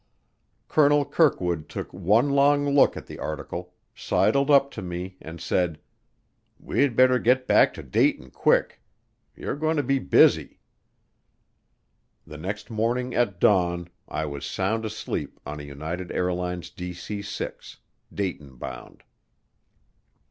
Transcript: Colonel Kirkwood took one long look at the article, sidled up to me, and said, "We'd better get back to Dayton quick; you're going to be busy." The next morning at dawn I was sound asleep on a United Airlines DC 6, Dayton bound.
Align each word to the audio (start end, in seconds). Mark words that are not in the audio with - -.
Colonel 0.67 1.05
Kirkwood 1.05 1.69
took 1.69 1.93
one 1.93 2.31
long 2.31 2.67
look 2.67 2.97
at 2.97 3.05
the 3.05 3.19
article, 3.19 3.75
sidled 3.93 4.49
up 4.49 4.71
to 4.71 4.81
me, 4.81 5.15
and 5.21 5.39
said, 5.39 5.79
"We'd 6.59 6.95
better 6.95 7.19
get 7.19 7.45
back 7.45 7.71
to 7.75 7.83
Dayton 7.83 8.31
quick; 8.31 8.81
you're 9.35 9.55
going 9.55 9.77
to 9.77 9.83
be 9.83 9.99
busy." 9.99 10.59
The 12.25 12.39
next 12.39 12.71
morning 12.71 13.13
at 13.13 13.39
dawn 13.39 13.89
I 14.07 14.25
was 14.25 14.43
sound 14.43 14.85
asleep 14.85 15.39
on 15.45 15.59
a 15.59 15.63
United 15.65 16.11
Airlines 16.11 16.71
DC 16.71 17.23
6, 17.23 17.77
Dayton 18.11 18.55
bound. 18.55 19.03